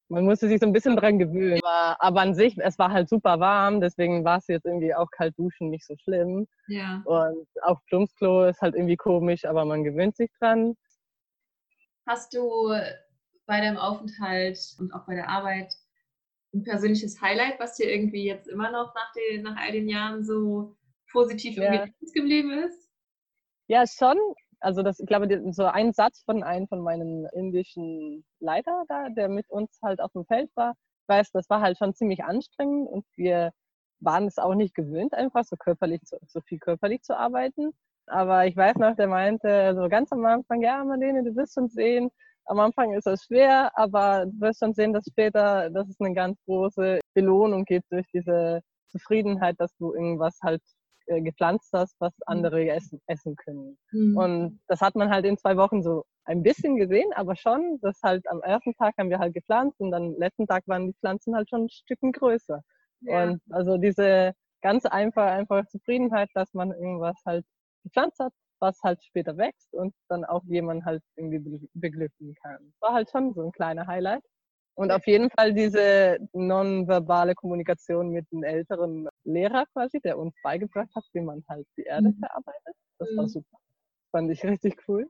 man 0.08 0.24
musste 0.24 0.48
sich 0.48 0.60
so 0.60 0.66
ein 0.66 0.72
bisschen 0.72 0.96
dran 0.96 1.18
gewöhnen. 1.18 1.60
Aber, 1.62 1.96
aber, 2.00 2.20
an 2.20 2.34
sich, 2.34 2.56
es 2.58 2.78
war 2.78 2.92
halt 2.92 3.08
super 3.08 3.40
warm, 3.40 3.80
deswegen 3.80 4.24
war 4.24 4.38
es 4.38 4.46
jetzt 4.46 4.66
irgendwie 4.66 4.94
auch 4.94 5.10
kalt 5.10 5.36
duschen 5.38 5.70
nicht 5.70 5.84
so 5.84 5.94
schlimm. 6.02 6.46
Ja. 6.68 7.02
Und 7.04 7.46
auf 7.62 7.84
Plumpsklo 7.86 8.44
ist 8.46 8.60
halt 8.60 8.74
irgendwie 8.74 8.96
komisch, 8.96 9.44
aber 9.44 9.64
man 9.64 9.84
gewöhnt 9.84 10.16
sich 10.16 10.30
dran. 10.38 10.76
Hast 12.06 12.34
du 12.34 12.72
bei 13.46 13.60
deinem 13.60 13.76
Aufenthalt 13.76 14.58
und 14.78 14.92
auch 14.92 15.06
bei 15.06 15.14
der 15.14 15.28
Arbeit 15.28 15.72
ein 16.54 16.62
persönliches 16.62 17.20
Highlight, 17.20 17.58
was 17.58 17.76
dir 17.76 17.90
irgendwie 17.90 18.24
jetzt 18.24 18.48
immer 18.48 18.70
noch 18.70 18.94
nach, 18.94 19.12
den, 19.12 19.42
nach 19.42 19.56
all 19.56 19.72
den 19.72 19.88
Jahren 19.88 20.24
so 20.24 20.76
positiv 21.10 21.56
ja. 21.56 21.86
geblieben 22.14 22.50
ist? 22.64 22.90
Ja, 23.68 23.84
schon 23.86 24.16
also 24.60 24.82
das, 24.82 25.00
ich 25.00 25.06
glaube, 25.06 25.28
so 25.52 25.64
ein 25.64 25.92
Satz 25.92 26.22
von 26.24 26.42
einem 26.42 26.68
von 26.68 26.80
meinen 26.80 27.26
indischen 27.32 28.24
Leiter 28.40 28.84
da, 28.88 29.08
der 29.10 29.28
mit 29.28 29.48
uns 29.50 29.78
halt 29.82 30.00
auf 30.00 30.12
dem 30.12 30.24
Feld 30.26 30.50
war, 30.54 30.74
weiß, 31.08 31.30
das 31.32 31.48
war 31.50 31.60
halt 31.60 31.78
schon 31.78 31.94
ziemlich 31.94 32.24
anstrengend 32.24 32.88
und 32.88 33.04
wir 33.16 33.52
waren 34.00 34.26
es 34.26 34.38
auch 34.38 34.54
nicht 34.54 34.74
gewöhnt, 34.74 35.14
einfach 35.14 35.44
so 35.44 35.56
körperlich, 35.56 36.00
so, 36.04 36.18
so 36.26 36.40
viel 36.42 36.58
körperlich 36.58 37.02
zu 37.02 37.16
arbeiten. 37.16 37.72
Aber 38.06 38.46
ich 38.46 38.56
weiß 38.56 38.76
noch, 38.76 38.94
der 38.96 39.08
meinte 39.08 39.74
so 39.76 39.88
ganz 39.88 40.12
am 40.12 40.24
Anfang, 40.24 40.62
ja, 40.62 40.82
Marlene, 40.84 41.24
du 41.24 41.34
wirst 41.34 41.54
schon 41.54 41.68
sehen, 41.68 42.10
am 42.46 42.60
Anfang 42.60 42.92
ist 42.92 43.06
es 43.06 43.24
schwer, 43.24 43.70
aber 43.76 44.26
du 44.26 44.40
wirst 44.40 44.60
schon 44.60 44.74
sehen, 44.74 44.92
dass 44.92 45.04
später, 45.06 45.70
dass 45.70 45.88
es 45.88 46.00
eine 46.00 46.14
ganz 46.14 46.38
große 46.44 47.00
Belohnung 47.14 47.64
gibt 47.64 47.90
durch 47.90 48.06
diese 48.12 48.60
Zufriedenheit, 48.88 49.56
dass 49.58 49.74
du 49.78 49.92
irgendwas 49.94 50.38
halt 50.42 50.62
äh, 51.06 51.20
gepflanzt 51.22 51.72
hast, 51.72 51.96
was 52.00 52.12
mhm. 52.18 52.24
andere 52.26 52.68
essen, 52.68 53.00
essen 53.06 53.36
können. 53.36 53.78
Mhm. 53.92 54.16
Und 54.16 54.60
das 54.68 54.80
hat 54.80 54.94
man 54.94 55.10
halt 55.10 55.24
in 55.24 55.38
zwei 55.38 55.56
Wochen 55.56 55.82
so 55.82 56.04
ein 56.24 56.42
bisschen 56.42 56.76
gesehen, 56.76 57.12
aber 57.14 57.36
schon, 57.36 57.78
dass 57.82 58.00
halt 58.02 58.26
am 58.28 58.42
ersten 58.42 58.74
Tag 58.74 58.94
haben 58.98 59.10
wir 59.10 59.18
halt 59.18 59.34
gepflanzt 59.34 59.80
und 59.80 59.94
am 59.94 60.16
letzten 60.18 60.46
Tag 60.46 60.64
waren 60.66 60.86
die 60.86 60.94
Pflanzen 61.00 61.36
halt 61.36 61.48
schon 61.48 61.64
ein 61.64 61.70
Stückchen 61.70 62.12
größer. 62.12 62.62
Ja. 63.02 63.24
Und 63.24 63.40
also 63.50 63.76
diese 63.78 64.32
ganz 64.62 64.84
einfache, 64.86 65.30
einfache 65.30 65.66
Zufriedenheit, 65.66 66.28
dass 66.34 66.52
man 66.52 66.72
irgendwas 66.72 67.20
halt 67.24 67.44
gepflanzt 67.84 68.18
hat, 68.18 68.32
was 68.60 68.80
halt 68.82 69.02
später 69.04 69.36
wächst 69.36 69.72
und 69.74 69.94
dann 70.08 70.24
auch 70.24 70.42
jemand 70.44 70.84
halt 70.84 71.02
irgendwie 71.14 71.68
beglücken 71.74 72.34
kann. 72.42 72.72
War 72.80 72.94
halt 72.94 73.10
schon 73.10 73.32
so 73.34 73.42
ein 73.42 73.52
kleiner 73.52 73.86
Highlight. 73.86 74.24
Und 74.76 74.92
auf 74.92 75.06
jeden 75.06 75.30
Fall 75.30 75.54
diese 75.54 76.18
nonverbale 76.34 77.34
Kommunikation 77.34 78.10
mit 78.10 78.26
einem 78.30 78.44
älteren 78.44 79.08
Lehrer 79.24 79.64
quasi, 79.72 80.00
der 80.00 80.18
uns 80.18 80.34
beigebracht 80.42 80.90
hat, 80.94 81.04
wie 81.14 81.22
man 81.22 81.42
halt 81.48 81.66
die 81.78 81.84
Erde 81.84 82.10
mhm. 82.10 82.18
verarbeitet. 82.18 82.74
Das 82.98 83.10
mhm. 83.10 83.16
war 83.16 83.28
super. 83.28 83.58
Das 83.58 84.10
fand 84.10 84.30
ich 84.30 84.44
richtig 84.44 84.76
cool. 84.86 85.08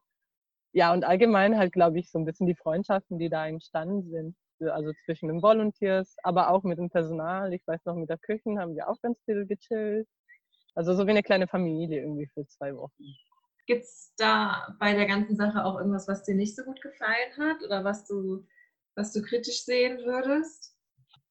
Ja, 0.73 0.92
und 0.92 1.04
allgemein 1.04 1.58
halt, 1.58 1.73
glaube 1.73 1.99
ich, 1.99 2.11
so 2.11 2.18
ein 2.18 2.25
bisschen 2.25 2.46
die 2.46 2.54
Freundschaften, 2.54 3.18
die 3.18 3.28
da 3.28 3.46
entstanden 3.46 4.08
sind. 4.11 4.37
also 4.70 4.92
zwischen 5.04 5.28
den 5.28 5.42
Volunteers, 5.42 6.14
aber 6.23 6.50
auch 6.50 6.62
mit 6.62 6.78
dem 6.78 6.88
Personal. 6.88 7.52
Ich 7.52 7.66
weiß 7.66 7.85
noch, 7.87 7.96
mit 7.96 8.08
der 8.08 8.18
Küche 8.18 8.56
haben 8.58 8.76
wir 8.76 8.88
auch 8.88 9.00
ganz 9.02 9.18
viel 9.25 9.46
gechillt. 9.46 10.06
Also 10.76 10.94
so 10.94 11.06
wie 11.06 11.11
eine 11.11 11.23
kleine 11.23 11.49
Familie 11.49 12.02
irgendwie 12.02 12.28
für 12.32 12.46
zwei 12.46 12.76
Wochen. 12.76 13.02
Gibt 13.66 13.82
es 13.82 14.12
da 14.16 14.76
bei 14.78 14.94
der 14.94 15.06
ganzen 15.06 15.35
Sache 15.35 15.64
auch 15.64 15.78
irgendwas, 15.78 16.06
was 16.06 16.23
dir 16.23 16.37
nicht 16.37 16.54
so 16.54 16.62
gut 16.62 16.80
gefallen 16.80 17.37
hat 17.38 17.64
oder 17.64 17.82
was 17.82 18.06
du, 18.06 18.46
was 18.96 19.12
du 19.12 19.22
kritisch 19.22 19.64
sehen 19.64 19.98
würdest? 19.98 20.74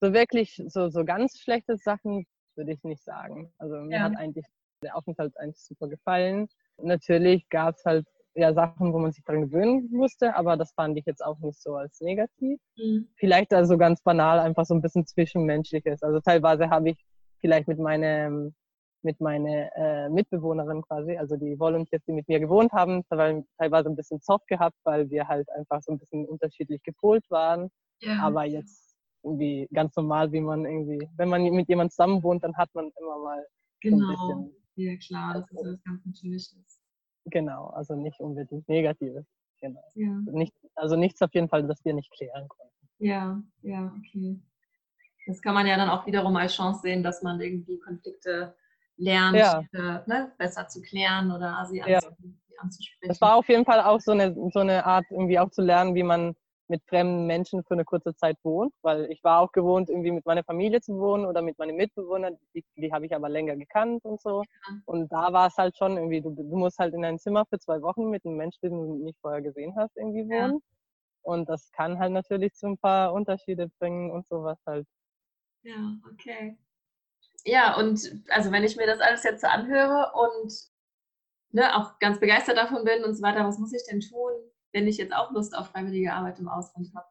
So 0.02 0.14
wirklich, 0.14 0.62
so, 0.68 0.90
so 0.90 1.04
ganz 1.04 1.38
schlechte 1.40 1.78
Sachen 1.78 2.26
würde 2.56 2.72
ich 2.72 2.84
nicht 2.84 3.04
sagen. 3.04 3.52
Also 3.58 3.76
mir 3.76 3.98
ja. 3.98 4.04
hat 4.04 4.16
eigentlich 4.18 4.46
der 4.84 4.96
Aufenthalt 4.96 5.38
eigentlich 5.38 5.62
super 5.62 5.88
gefallen. 5.88 6.48
Natürlich 6.78 7.48
gab 7.50 7.76
es 7.76 7.84
halt 7.86 8.06
ja, 8.36 8.54
Sachen, 8.54 8.94
wo 8.94 9.00
man 9.00 9.12
sich 9.12 9.24
daran 9.24 9.50
gewöhnen 9.50 9.90
musste, 9.92 10.36
aber 10.36 10.58
das 10.58 10.74
fand 10.74 10.98
ich 10.98 11.06
jetzt 11.06 11.24
auch 11.24 11.40
nicht 11.40 11.62
so 11.62 11.76
als 11.76 12.02
negativ. 12.02 12.60
Mhm. 12.78 13.08
Vielleicht 13.16 13.54
also 13.54 13.78
ganz 13.78 14.02
banal 14.02 14.40
einfach 14.40 14.66
so 14.66 14.74
ein 14.74 14.82
bisschen 14.82 15.06
Zwischenmenschliches. 15.06 16.04
Also 16.04 16.20
teilweise 16.20 16.70
habe 16.70 16.90
ich 16.90 17.06
vielleicht 17.40 17.68
mit 17.68 17.80
meinem 17.80 18.54
mit 19.06 19.22
meiner 19.22 19.70
äh, 19.78 20.10
Mitbewohnerin 20.10 20.82
quasi, 20.82 21.16
also 21.16 21.38
die 21.38 21.58
Volunteers, 21.58 22.04
die 22.06 22.12
mit 22.12 22.28
mir 22.28 22.40
gewohnt 22.40 22.74
haben, 22.74 23.06
teilweise 23.08 23.88
ein 23.88 23.96
bisschen 23.96 24.20
Zoff 24.20 24.46
gehabt, 24.48 24.76
weil 24.84 25.10
wir 25.10 25.28
halt 25.28 25.48
einfach 25.52 25.82
so 25.82 25.94
ein 25.94 26.00
bisschen 26.00 26.26
unterschiedlich 26.26 26.82
gepolt 26.84 27.24
waren. 27.30 27.70
Ja. 28.02 28.20
Aber 28.20 28.44
jetzt 28.44 28.96
irgendwie 29.24 29.68
ganz 29.74 29.96
normal, 29.96 30.32
wie 30.32 30.42
man 30.42 30.66
irgendwie, 30.66 31.08
wenn 31.18 31.30
man 31.30 31.44
mit 31.44 31.70
jemandem 31.70 31.92
zusammen 31.92 32.24
wohnt, 32.24 32.44
dann 32.44 32.58
hat 32.58 32.70
man 32.74 32.92
immer 33.00 33.20
mal 33.20 33.46
genau. 33.80 33.98
so 33.98 34.04
ein 34.04 34.16
genau. 34.16 34.44
bisschen. 34.44 34.62
Ja, 34.78 34.98
klar, 34.98 35.34
das 35.36 35.52
ist 35.52 35.66
was 35.66 35.84
ganz 35.84 36.06
Natürliches. 36.06 36.82
Genau, 37.26 37.68
also 37.68 37.96
nicht 37.96 38.20
unbedingt 38.20 38.68
Negatives. 38.68 39.26
Genau. 39.62 39.84
Ja. 39.94 40.10
Nicht, 40.32 40.54
also 40.76 40.96
nichts 40.96 41.22
auf 41.22 41.34
jeden 41.34 41.48
Fall, 41.48 41.66
das 41.66 41.84
wir 41.86 41.94
nicht 41.94 42.12
klären 42.12 42.48
konnten. 42.48 42.74
Ja, 43.00 43.42
ja, 43.62 43.94
okay. 43.98 44.40
Das 45.28 45.42
kann 45.42 45.54
man 45.54 45.66
ja 45.66 45.78
dann 45.78 45.90
auch 45.90 46.06
wiederum 46.06 46.36
als 46.36 46.54
Chance 46.54 46.82
sehen, 46.82 47.02
dass 47.02 47.24
man 47.24 47.42
irgendwie 47.42 47.80
Konflikte 47.80 48.56
lernt, 48.98 49.38
ja. 49.38 49.60
äh, 49.74 50.02
ne, 50.06 50.32
besser 50.38 50.68
zu 50.68 50.82
klären 50.82 51.32
oder 51.32 51.66
sie 51.70 51.78
ja. 51.80 52.00
anzusprechen. 52.58 53.10
Das 53.10 53.22
war 53.22 53.36
auf 53.36 53.48
jeden 53.50 53.66
Fall 53.66 53.82
auch 53.82 54.00
so 54.00 54.12
eine, 54.12 54.34
so 54.52 54.60
eine 54.60 54.86
Art, 54.86 55.06
irgendwie 55.10 55.40
auch 55.40 55.50
zu 55.50 55.62
lernen, 55.62 55.96
wie 55.96 56.04
man 56.04 56.36
mit 56.68 56.84
fremden 56.86 57.28
Menschen 57.28 57.64
für 57.64 57.76
eine 57.76 57.86
kurze 57.86 58.16
Zeit 58.16 58.38
wohnt, 58.44 58.74
weil 58.82 59.12
ich 59.12 59.24
war 59.24 59.40
auch 59.40 59.52
gewohnt, 59.52 59.90
irgendwie 59.90 60.12
mit 60.12 60.26
meiner 60.26 60.44
Familie 60.44 60.82
zu 60.82 60.98
wohnen 60.98 61.26
oder 61.26 61.42
mit 61.42 61.58
meinen 61.60 61.76
Mitbewohnern, 61.76 62.38
die, 62.54 62.64
die 62.76 62.92
habe 62.92 63.06
ich 63.06 63.16
aber 63.16 63.30
länger 63.30 63.56
gekannt 63.56 64.04
und 64.04 64.20
so. 64.20 64.42
Ja. 64.42 64.78
Und 64.86 65.12
da 65.12 65.32
war 65.32 65.48
es 65.48 65.58
halt 65.58 65.78
schon 65.78 65.96
irgendwie, 65.98 66.22
du, 66.22 66.32
du, 66.32 66.58
musst 66.58 66.80
halt 66.80 66.94
in 66.94 67.06
ein 67.06 67.20
Zimmer 67.20 67.46
für 67.46 67.60
zwei 67.60 67.82
Wochen 67.82 68.10
mit 68.10 68.26
einem 68.26 68.38
Menschen, 68.38 68.60
den 68.64 68.72
du 68.72 69.04
nicht 69.04 69.20
vorher 69.22 69.42
gesehen 69.42 69.76
hast, 69.76 69.96
irgendwie 69.96 70.28
wohnen. 70.28 70.62
Und 71.22 71.50
das 71.50 71.72
kann 71.72 72.00
halt 72.00 72.14
natürlich 72.14 72.54
zu 72.54 72.68
ein 72.68 72.78
paar 72.78 73.14
Unterschiede 73.14 73.70
bringen 73.80 74.12
und 74.12 74.28
sowas 74.28 74.60
halt. 74.66 74.88
Ja, 75.64 75.98
okay. 76.12 76.58
Ja, 77.46 77.78
und 77.78 78.24
also 78.30 78.52
wenn 78.52 78.64
ich 78.64 78.76
mir 78.76 78.88
das 78.88 79.00
alles 79.00 79.24
jetzt 79.24 79.42
so 79.42 79.48
anhöre 79.48 80.12
und 80.14 80.52
ne, 81.52 81.76
auch 81.76 82.00
ganz 82.00 82.20
begeistert 82.20 82.58
davon 82.58 82.84
bin 82.84 83.04
und 83.04 83.14
so 83.14 83.22
weiter, 83.22 83.46
was 83.46 83.60
muss 83.60 83.74
ich 83.74 83.84
denn 83.90 84.02
tun, 84.02 84.32
wenn 84.74 84.88
ich 84.88 84.98
jetzt 84.98 85.14
auch 85.14 85.32
Lust 85.32 85.56
auf 85.56 85.68
freiwillige 85.68 86.12
Arbeit 86.12 86.40
im 86.40 86.50
Ausland 86.50 86.90
habe? 86.96 87.08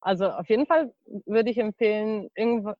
Also 0.00 0.30
auf 0.30 0.48
jeden 0.48 0.66
Fall 0.66 0.92
würde 1.26 1.50
ich 1.50 1.58
empfehlen, 1.58 2.28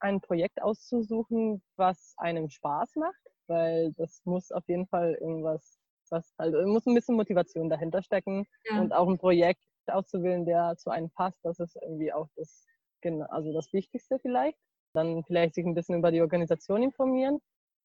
ein 0.01 0.21
Projekt 0.21 0.63
auszusuchen, 0.63 1.63
was 1.77 2.15
einem 2.17 2.49
Spaß 2.49 2.95
macht, 2.97 3.21
weil 3.47 3.93
das 3.95 4.21
muss 4.25 4.53
auf 4.53 4.69
jeden 4.69 4.87
Fall 4.87 5.15
irgendwas, 5.21 5.79
was 6.11 6.33
halt, 6.39 6.55
muss 6.67 6.87
ein 6.87 6.95
bisschen 6.95 7.17
Motivation 7.17 7.69
dahinter 7.69 8.03
stecken 8.03 8.47
ja. 8.65 8.81
und 8.81 8.93
auch 8.93 9.09
ein 9.09 9.19
Projekt 9.19 9.63
auszuwählen, 9.87 10.45
der 10.45 10.77
zu 10.77 10.91
einem 10.91 11.11
passt. 11.11 11.41
Das 11.45 11.59
ist 11.59 11.77
irgendwie 11.83 12.13
auch 12.13 12.29
das, 12.37 12.67
also 13.31 13.53
das 13.53 13.73
Wichtigste 13.73 14.19
vielleicht. 14.21 14.59
Dann 14.95 15.23
vielleicht 15.25 15.55
sich 15.55 15.65
ein 15.65 15.75
bisschen 15.75 15.99
über 15.99 16.11
die 16.11 16.23
Organisation 16.23 16.83
informieren, 16.83 17.39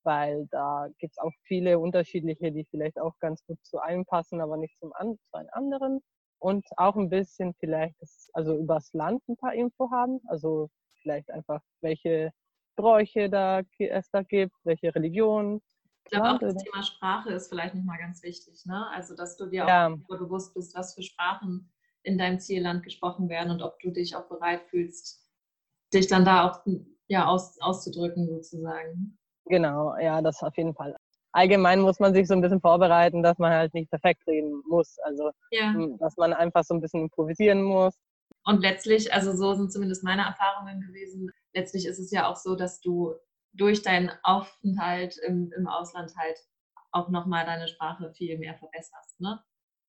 weil 0.04 0.48
da 0.52 0.88
gibt 1.00 1.14
es 1.14 1.18
auch 1.18 1.32
viele 1.44 1.80
unterschiedliche, 1.80 2.52
die 2.52 2.66
vielleicht 2.66 3.00
auch 3.00 3.18
ganz 3.20 3.44
gut 3.46 3.58
zu 3.64 3.80
einem 3.80 4.06
passen, 4.06 4.42
aber 4.42 4.58
nicht 4.58 4.78
zum 4.80 4.94
an, 4.94 5.18
zu 5.24 5.38
einem 5.38 5.50
anderen. 5.52 6.00
Und 6.40 6.66
auch 6.76 6.96
ein 6.98 7.10
bisschen 7.10 7.54
vielleicht, 7.60 7.96
das, 8.02 8.30
also 8.34 8.58
übers 8.58 8.92
Land 8.94 9.22
ein 9.30 9.38
paar 9.38 9.54
Info 9.54 9.90
haben, 9.92 10.20
also 10.28 10.70
vielleicht 11.02 11.30
einfach, 11.32 11.62
welche 11.82 12.32
Bräuche 12.76 13.30
da 13.30 13.62
es 13.78 14.10
da 14.12 14.24
gibt, 14.24 14.54
welche 14.64 14.94
Religionen. 14.94 15.62
Ich 16.06 16.12
glaube 16.12 16.32
auch 16.32 16.40
das 16.40 16.56
Thema 16.56 16.84
Sprache 16.84 17.32
ist 17.32 17.48
vielleicht 17.48 17.76
nochmal 17.76 17.98
ganz 17.98 18.24
wichtig, 18.24 18.66
ne? 18.66 18.88
Also 18.90 19.16
dass 19.16 19.38
du 19.38 19.46
dir 19.46 19.64
auch 19.64 19.70
ja. 19.70 19.96
bewusst 20.10 20.54
bist, 20.54 20.76
was 20.76 20.96
für 20.96 21.04
Sprachen 21.04 21.72
in 22.04 22.18
deinem 22.18 22.40
Zielland 22.40 22.84
gesprochen 22.84 23.30
werden 23.30 23.52
und 23.52 23.62
ob 23.62 23.80
du 23.80 23.92
dich 23.92 24.16
auch 24.16 24.28
bereit 24.28 24.64
fühlst, 24.64 25.26
dich 25.94 26.08
dann 26.08 26.26
da 26.26 26.50
auch 26.50 26.64
ja, 27.08 27.28
aus, 27.28 27.60
auszudrücken 27.60 28.28
sozusagen. 28.28 29.18
Genau, 29.46 29.96
ja, 29.98 30.22
das 30.22 30.42
auf 30.42 30.56
jeden 30.58 30.74
Fall. 30.74 30.96
Allgemein 31.34 31.82
muss 31.82 32.00
man 32.00 32.14
sich 32.14 32.28
so 32.28 32.36
ein 32.36 32.42
bisschen 32.42 32.62
vorbereiten, 32.62 33.24
dass 33.24 33.38
man 33.40 33.52
halt 33.52 33.74
nicht 33.74 33.90
perfekt 33.90 34.26
reden 34.28 34.62
muss. 34.68 34.98
Also, 35.04 35.32
ja. 35.52 35.74
dass 36.00 36.16
man 36.18 36.32
einfach 36.32 36.64
so 36.64 36.76
ein 36.76 36.82
bisschen 36.82 37.02
improvisieren 37.02 37.64
muss. 37.64 37.96
Und 38.46 38.62
letztlich, 38.62 39.12
also 39.14 39.36
so 39.36 39.54
sind 39.54 39.72
zumindest 39.72 40.04
meine 40.04 40.24
Erfahrungen 40.24 40.82
gewesen, 40.82 41.32
letztlich 41.54 41.86
ist 41.86 42.00
es 42.00 42.12
ja 42.12 42.30
auch 42.30 42.36
so, 42.36 42.56
dass 42.56 42.82
du 42.82 43.16
durch 43.54 43.82
deinen 43.82 44.12
Aufenthalt 44.24 45.18
im, 45.26 45.52
im 45.58 45.68
Ausland 45.68 46.14
halt 46.18 46.38
auch 46.92 47.10
nochmal 47.10 47.46
deine 47.46 47.68
Sprache 47.68 48.12
viel 48.12 48.38
mehr 48.38 48.56
verbesserst. 48.56 49.20
Ne? 49.20 49.40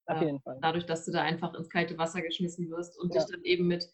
Auf 0.06 0.20
jeden 0.20 0.40
Fall. 0.40 0.58
Dadurch, 0.60 0.86
dass 0.86 1.04
du 1.04 1.12
da 1.12 1.22
einfach 1.22 1.54
ins 1.54 1.70
kalte 1.70 1.98
Wasser 1.98 2.22
geschmissen 2.22 2.70
wirst 2.70 2.98
und 2.98 3.14
ja. 3.14 3.20
dich 3.20 3.30
dann 3.30 3.42
eben 3.42 3.66
mit 3.66 3.88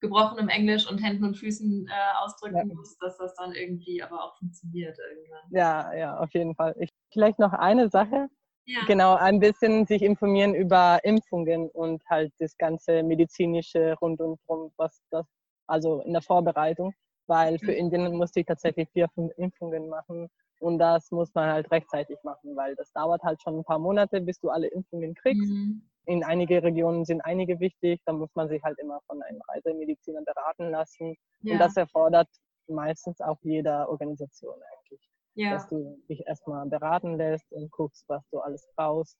gebrochenem 0.00 0.48
Englisch 0.48 0.90
und 0.90 0.98
Händen 0.98 1.24
und 1.24 1.36
Füßen 1.36 1.88
äh, 1.88 2.24
ausdrücken 2.24 2.56
ja. 2.56 2.74
muss, 2.74 2.96
dass 2.98 3.16
das 3.18 3.34
dann 3.34 3.52
irgendwie 3.52 4.02
aber 4.02 4.24
auch 4.24 4.36
funktioniert 4.36 4.96
irgendwann. 4.98 5.42
Ja, 5.50 5.94
ja, 5.94 6.18
auf 6.18 6.32
jeden 6.32 6.54
Fall. 6.54 6.74
Ich, 6.78 6.90
vielleicht 7.12 7.38
noch 7.38 7.52
eine 7.52 7.88
Sache. 7.88 8.28
Ja. 8.64 8.80
Genau, 8.86 9.14
ein 9.14 9.40
bisschen 9.40 9.86
sich 9.86 10.02
informieren 10.02 10.54
über 10.54 11.00
Impfungen 11.02 11.70
und 11.70 12.02
halt 12.10 12.32
das 12.38 12.56
ganze 12.58 13.02
medizinische 13.02 13.94
rund 14.00 14.20
und 14.20 14.38
drum, 14.46 14.72
was 14.76 15.02
das, 15.10 15.26
also 15.66 16.02
in 16.02 16.12
der 16.12 16.20
Vorbereitung, 16.20 16.92
weil 17.26 17.58
für 17.58 17.72
Indien 17.72 18.14
musste 18.14 18.40
ich 18.40 18.46
tatsächlich 18.46 18.90
vier, 18.90 19.08
fünf 19.14 19.32
Impfungen 19.38 19.88
machen 19.88 20.28
und 20.60 20.78
das 20.78 21.10
muss 21.10 21.32
man 21.34 21.50
halt 21.50 21.70
rechtzeitig 21.70 22.18
machen, 22.24 22.54
weil 22.56 22.76
das 22.76 22.92
dauert 22.92 23.22
halt 23.22 23.40
schon 23.40 23.58
ein 23.58 23.64
paar 23.64 23.78
Monate, 23.78 24.20
bis 24.20 24.38
du 24.38 24.50
alle 24.50 24.66
Impfungen 24.66 25.14
kriegst. 25.14 25.50
Mhm 25.50 25.87
in 26.08 26.24
einige 26.24 26.62
Regionen 26.62 27.04
sind 27.04 27.20
einige 27.20 27.60
wichtig, 27.60 28.00
da 28.06 28.14
muss 28.14 28.34
man 28.34 28.48
sich 28.48 28.62
halt 28.62 28.78
immer 28.78 28.98
von 29.06 29.22
einem 29.22 29.42
Reisemediziner 29.48 30.22
beraten 30.22 30.70
lassen. 30.70 31.14
Ja. 31.42 31.52
Und 31.52 31.58
das 31.58 31.76
erfordert 31.76 32.28
meistens 32.66 33.20
auch 33.20 33.36
jeder 33.42 33.88
Organisation 33.90 34.54
eigentlich. 34.72 35.10
Ja. 35.34 35.52
Dass 35.52 35.68
du 35.68 36.02
dich 36.08 36.26
erstmal 36.26 36.66
beraten 36.66 37.18
lässt 37.18 37.52
und 37.52 37.70
guckst, 37.70 38.08
was 38.08 38.26
du 38.30 38.40
alles 38.40 38.66
brauchst, 38.74 39.18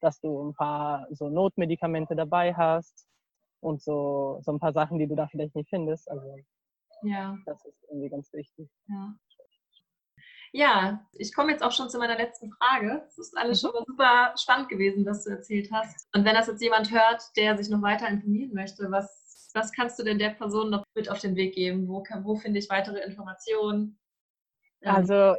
dass 0.00 0.20
du 0.20 0.48
ein 0.48 0.54
paar 0.54 1.08
so 1.10 1.28
Notmedikamente 1.28 2.14
dabei 2.14 2.54
hast 2.54 3.08
und 3.60 3.82
so, 3.82 4.38
so 4.42 4.52
ein 4.52 4.60
paar 4.60 4.72
Sachen, 4.72 5.00
die 5.00 5.08
du 5.08 5.16
da 5.16 5.26
vielleicht 5.26 5.56
nicht 5.56 5.70
findest. 5.70 6.08
Also 6.08 6.36
ja. 7.02 7.36
das 7.46 7.64
ist 7.64 7.82
irgendwie 7.90 8.10
ganz 8.10 8.32
wichtig. 8.32 8.70
Ja. 8.86 9.12
Ja, 10.52 11.06
ich 11.12 11.34
komme 11.34 11.52
jetzt 11.52 11.62
auch 11.62 11.72
schon 11.72 11.90
zu 11.90 11.98
meiner 11.98 12.16
letzten 12.16 12.50
Frage. 12.52 13.04
Es 13.06 13.18
ist 13.18 13.36
alles 13.36 13.60
schon 13.60 13.72
mal 13.72 13.84
super 13.86 14.34
spannend 14.36 14.68
gewesen, 14.68 15.04
was 15.06 15.24
du 15.24 15.30
erzählt 15.30 15.70
hast. 15.72 16.08
Und 16.14 16.24
wenn 16.24 16.34
das 16.34 16.46
jetzt 16.46 16.62
jemand 16.62 16.90
hört, 16.90 17.22
der 17.36 17.56
sich 17.56 17.68
noch 17.68 17.82
weiter 17.82 18.08
informieren 18.08 18.54
möchte, 18.54 18.90
was, 18.90 19.50
was 19.54 19.72
kannst 19.72 19.98
du 19.98 20.04
denn 20.04 20.18
der 20.18 20.30
Person 20.30 20.70
noch 20.70 20.84
mit 20.94 21.10
auf 21.10 21.20
den 21.20 21.36
Weg 21.36 21.54
geben? 21.54 21.88
Wo, 21.88 22.02
kann, 22.02 22.24
wo 22.24 22.36
finde 22.36 22.58
ich 22.58 22.70
weitere 22.70 23.00
Informationen? 23.00 23.98
Ähm, 24.82 24.94
also 24.94 25.34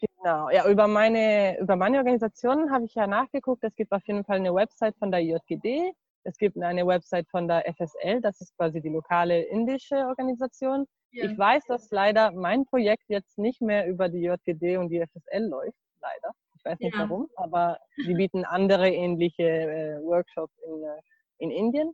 Genau, 0.00 0.50
ja, 0.50 0.68
über 0.68 0.88
meine, 0.88 1.58
über 1.60 1.76
meine 1.76 1.98
Organisation 1.98 2.70
habe 2.70 2.84
ich 2.84 2.94
ja 2.94 3.06
nachgeguckt. 3.06 3.64
Es 3.64 3.74
gibt 3.76 3.92
auf 3.92 4.06
jeden 4.06 4.24
Fall 4.24 4.36
eine 4.36 4.54
Website 4.54 4.96
von 4.98 5.10
der 5.10 5.20
JGD. 5.20 5.92
Es 6.26 6.36
gibt 6.38 6.60
eine 6.60 6.86
Website 6.86 7.28
von 7.30 7.46
der 7.46 7.64
FSL, 7.72 8.20
das 8.20 8.40
ist 8.40 8.56
quasi 8.56 8.80
die 8.80 8.88
lokale 8.88 9.42
indische 9.42 9.96
Organisation. 10.08 10.86
Ja. 11.12 11.24
Ich 11.24 11.38
weiß, 11.38 11.64
dass 11.68 11.90
leider 11.90 12.32
mein 12.32 12.64
Projekt 12.66 13.04
jetzt 13.08 13.38
nicht 13.38 13.62
mehr 13.62 13.86
über 13.86 14.08
die 14.08 14.22
JGD 14.22 14.78
und 14.78 14.88
die 14.88 15.00
FSL 15.00 15.46
läuft, 15.46 15.78
leider. 16.00 16.32
Ich 16.58 16.64
weiß 16.64 16.78
nicht 16.80 16.94
ja. 16.94 17.02
warum, 17.02 17.28
aber 17.36 17.78
sie 17.96 18.14
bieten 18.14 18.44
andere 18.44 18.90
ähnliche 18.90 19.44
äh, 19.44 20.02
Workshops 20.02 20.52
in, 20.66 20.82
äh, 20.82 21.00
in 21.38 21.50
Indien. 21.50 21.92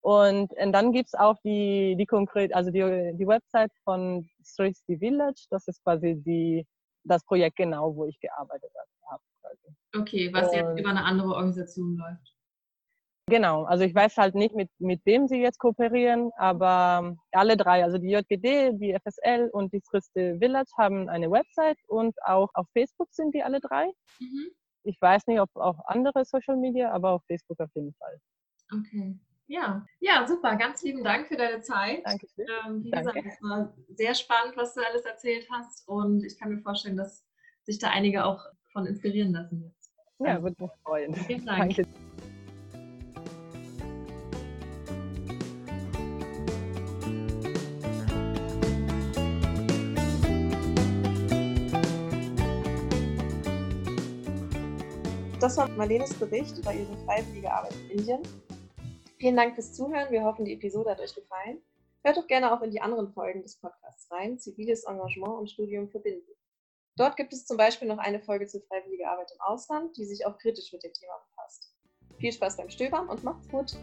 Und, 0.00 0.52
und 0.52 0.72
dann 0.72 0.92
gibt 0.92 1.08
es 1.08 1.14
auch 1.14 1.36
die, 1.44 1.96
die 1.96 2.06
konkret, 2.06 2.54
also 2.54 2.70
die, 2.70 3.12
die 3.14 3.26
Website 3.26 3.72
von 3.84 4.28
Srishti 4.44 4.98
Village, 4.98 5.46
das 5.50 5.66
ist 5.66 5.82
quasi 5.82 6.20
die, 6.24 6.66
das 7.04 7.24
Projekt 7.24 7.56
genau, 7.56 7.94
wo 7.96 8.04
ich 8.04 8.18
gearbeitet 8.20 8.70
habe. 8.76 9.22
Okay, 9.94 10.32
was 10.32 10.48
und, 10.48 10.54
jetzt 10.54 10.78
über 10.78 10.90
eine 10.90 11.04
andere 11.04 11.34
Organisation 11.34 11.96
läuft. 11.96 12.32
Genau, 13.26 13.64
also 13.64 13.84
ich 13.84 13.94
weiß 13.94 14.16
halt 14.16 14.34
nicht, 14.34 14.54
mit, 14.54 14.68
mit 14.78 15.00
wem 15.06 15.28
sie 15.28 15.40
jetzt 15.40 15.58
kooperieren, 15.58 16.32
aber 16.36 17.16
alle 17.30 17.56
drei, 17.56 17.84
also 17.84 17.96
die 17.98 18.10
JGD, 18.10 18.78
die 18.78 18.94
FSL 18.94 19.48
und 19.52 19.72
die 19.72 19.80
Friste 19.88 20.38
Village 20.38 20.70
haben 20.76 21.08
eine 21.08 21.30
Website 21.30 21.78
und 21.86 22.14
auch 22.24 22.50
auf 22.54 22.66
Facebook 22.72 23.08
sind 23.12 23.34
die 23.34 23.42
alle 23.42 23.60
drei. 23.60 23.86
Mhm. 24.18 24.50
Ich 24.84 25.00
weiß 25.00 25.28
nicht, 25.28 25.40
ob 25.40 25.50
auch 25.54 25.78
andere 25.86 26.24
Social 26.24 26.56
Media, 26.56 26.90
aber 26.90 27.10
auf 27.10 27.22
Facebook 27.26 27.60
auf 27.60 27.70
jeden 27.74 27.94
Fall. 27.94 28.20
Okay. 28.72 29.16
Ja, 29.46 29.84
ja, 30.00 30.26
super. 30.26 30.56
Ganz 30.56 30.82
lieben 30.82 31.04
Dank 31.04 31.28
für 31.28 31.36
deine 31.36 31.60
Zeit. 31.60 32.02
Danke. 32.04 32.26
Ähm, 32.38 32.84
wie 32.84 32.90
gesagt, 32.90 33.18
es 33.24 33.42
war 33.42 33.72
sehr 33.88 34.14
spannend, 34.14 34.56
was 34.56 34.74
du 34.74 34.80
alles 34.80 35.04
erzählt 35.04 35.46
hast. 35.50 35.86
Und 35.86 36.24
ich 36.24 36.38
kann 36.38 36.50
mir 36.50 36.62
vorstellen, 36.62 36.96
dass 36.96 37.24
sich 37.64 37.78
da 37.78 37.90
einige 37.90 38.24
auch 38.24 38.44
von 38.72 38.86
inspirieren 38.86 39.32
lassen 39.32 39.62
jetzt. 39.62 39.92
Ja, 40.18 40.42
würde 40.42 40.56
mich 40.58 40.70
freuen. 40.82 41.14
Vielen 41.14 41.44
Dank. 41.44 41.76
Danke. 41.76 41.86
Das 55.42 55.56
war 55.56 55.68
Marlenes 55.70 56.14
Bericht 56.14 56.56
über 56.56 56.72
ihre 56.72 56.96
freiwillige 56.98 57.52
Arbeit 57.52 57.74
in 57.74 57.98
Indien. 57.98 58.22
Vielen 59.18 59.34
Dank 59.34 59.56
fürs 59.56 59.74
Zuhören. 59.74 60.12
Wir 60.12 60.22
hoffen, 60.22 60.44
die 60.44 60.52
Episode 60.52 60.90
hat 60.90 61.00
euch 61.00 61.16
gefallen. 61.16 61.60
Hört 62.04 62.16
doch 62.16 62.28
gerne 62.28 62.52
auch 62.52 62.62
in 62.62 62.70
die 62.70 62.80
anderen 62.80 63.12
Folgen 63.12 63.42
des 63.42 63.56
Podcasts 63.56 64.08
rein, 64.12 64.38
ziviles 64.38 64.84
Engagement 64.84 65.34
und 65.34 65.50
Studium 65.50 65.88
verbinden. 65.88 66.30
Dort 66.94 67.16
gibt 67.16 67.32
es 67.32 67.44
zum 67.44 67.56
Beispiel 67.56 67.88
noch 67.88 67.98
eine 67.98 68.20
Folge 68.20 68.46
zur 68.46 68.62
freiwilligen 68.62 69.08
Arbeit 69.08 69.32
im 69.34 69.40
Ausland, 69.40 69.96
die 69.96 70.04
sich 70.04 70.24
auch 70.26 70.38
kritisch 70.38 70.72
mit 70.72 70.84
dem 70.84 70.92
Thema 70.92 71.14
befasst. 71.30 71.74
Viel 72.20 72.32
Spaß 72.32 72.58
beim 72.58 72.70
Stöbern 72.70 73.08
und 73.08 73.24
macht's 73.24 73.48
gut! 73.48 73.76